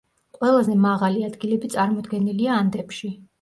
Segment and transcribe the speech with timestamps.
[0.37, 3.13] ყველაზე მაღალი ადგილები წარმოდგენილია ანდებში.